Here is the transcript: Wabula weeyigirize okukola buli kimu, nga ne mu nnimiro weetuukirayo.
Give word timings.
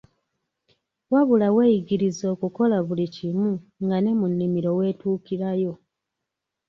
Wabula 1.13 1.47
weeyigirize 1.55 2.25
okukola 2.33 2.77
buli 2.87 3.05
kimu, 3.15 3.51
nga 3.83 3.97
ne 4.01 4.11
mu 4.19 4.25
nnimiro 4.31 4.69
weetuukirayo. 4.79 5.73